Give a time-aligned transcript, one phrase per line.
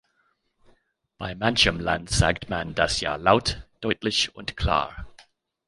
[1.19, 5.05] Bei manchem Land sagt man das Ja laut, deutlich und klar.